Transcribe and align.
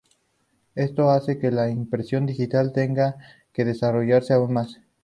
Esto 0.73 1.11
hace 1.11 1.37
que 1.37 1.51
la 1.51 1.69
impresión 1.69 2.25
digital 2.25 2.73
tenga 2.73 3.17
que 3.53 3.65
desarrollarse 3.65 4.33
aún 4.33 4.53
más. 4.53 4.79